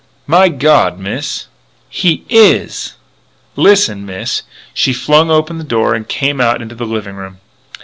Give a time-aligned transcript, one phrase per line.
[0.25, 1.45] "My God, Miss"
[1.87, 2.93] "He is!"
[3.55, 4.41] "Listen, Miss"
[4.73, 7.37] She flung open the door and came out into the living room.